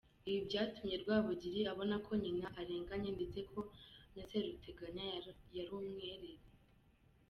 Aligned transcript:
Ibi 0.27 0.39
byatumye 0.47 0.95
Rwabugili 1.03 1.59
abona 1.71 1.95
ko 2.05 2.11
nyina 2.23 2.47
arenganye 2.59 3.09
ndetse 3.17 3.39
ko 3.51 3.59
na 4.15 4.23
Seruteganya 4.29 5.03
yari 5.55 5.61
umwere. 5.79 6.29